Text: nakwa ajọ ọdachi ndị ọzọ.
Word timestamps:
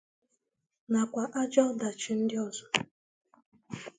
nakwa 0.91 1.23
ajọ 1.41 1.61
ọdachi 1.69 2.11
ndị 2.21 2.35
ọzọ. 2.45 2.65